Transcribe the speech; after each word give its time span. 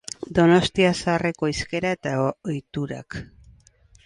Donostia 0.37 0.93
zaharreko 1.01 1.49
hizkera 1.51 1.93
eta 1.99 2.15
ohiturak. 2.33 3.21